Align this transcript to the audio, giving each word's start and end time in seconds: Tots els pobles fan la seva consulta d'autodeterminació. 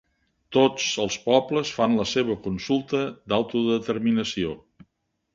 Tots 0.55 0.85
els 1.01 1.17
pobles 1.25 1.73
fan 1.79 1.93
la 1.99 2.05
seva 2.11 2.37
consulta 2.45 3.01
d'autodeterminació. 3.33 4.55